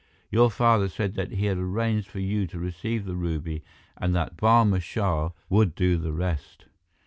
Your 0.31 0.49
father 0.49 0.89
said 0.89 1.13
that 1.13 1.33
he 1.33 1.45
had 1.45 1.59
arranged 1.59 2.07
for 2.07 2.17
you 2.19 2.47
to 2.47 2.57
receive 2.57 3.05
the 3.05 3.13
ruby 3.15 3.63
and 3.95 4.15
that 4.15 4.35
Barma 4.35 4.81
Shah 4.81 5.29
would 5.47 5.75
do 5.75 5.95
the 5.99 6.11
rest." 6.11 6.65